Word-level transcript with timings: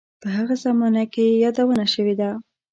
په 0.21 0.27
هغه 0.35 0.55
زمانه 0.63 1.03
کې 1.13 1.23
یې 1.29 1.35
یادونه 1.43 1.85
شوې 1.93 2.15
ده. 2.21 2.29